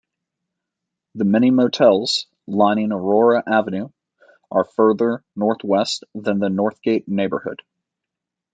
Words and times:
The 1.13 1.25
many 1.25 1.51
motels 1.51 2.25
lining 2.47 2.91
Aurora 2.91 3.43
Avenue 3.45 3.89
are 4.49 4.63
further 4.63 5.23
northwest 5.35 6.05
than 6.15 6.39
the 6.39 6.49
Northgate 6.49 7.07
neighborhood. 7.07 7.61